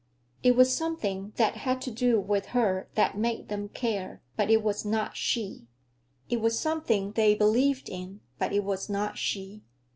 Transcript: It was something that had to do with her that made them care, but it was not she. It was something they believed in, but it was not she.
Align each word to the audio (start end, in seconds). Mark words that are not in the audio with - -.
It 0.41 0.55
was 0.55 0.75
something 0.75 1.31
that 1.35 1.57
had 1.57 1.79
to 1.83 1.91
do 1.91 2.19
with 2.19 2.47
her 2.57 2.89
that 2.95 3.19
made 3.19 3.49
them 3.49 3.69
care, 3.69 4.23
but 4.35 4.49
it 4.49 4.63
was 4.63 4.83
not 4.83 5.15
she. 5.15 5.67
It 6.27 6.41
was 6.41 6.57
something 6.59 7.11
they 7.11 7.35
believed 7.35 7.87
in, 7.87 8.21
but 8.39 8.51
it 8.51 8.63
was 8.63 8.89
not 8.89 9.19
she. 9.19 9.61